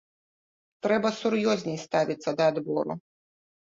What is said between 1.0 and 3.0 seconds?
сур'ёзней ставіцца да адбору.